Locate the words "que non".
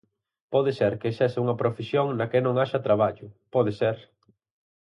2.31-2.55